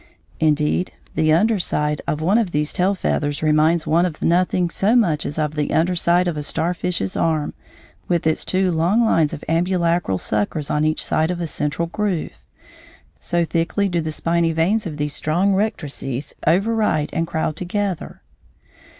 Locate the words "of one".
2.07-2.39